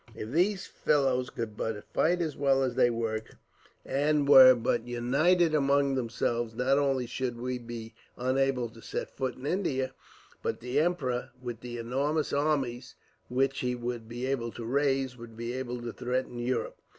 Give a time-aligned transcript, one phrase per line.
[0.15, 3.35] If these fellows could but fight as well as they work,
[3.85, 9.11] and were but united among themselves, not only should we be unable to set a
[9.11, 9.93] foot in India,
[10.41, 12.95] but the emperor, with the enormous armies
[13.29, 16.79] which he would be able to raise, would be able to threaten Europe.